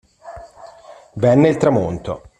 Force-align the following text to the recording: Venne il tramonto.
Venne 1.13 1.47
il 1.49 1.57
tramonto. 1.57 2.23